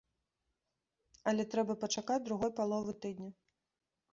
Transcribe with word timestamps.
Але 1.31 1.43
трэба 1.55 1.73
пачакаць 1.83 2.17
другой 2.29 2.51
паловы 2.61 2.91
тыдня. 3.05 3.29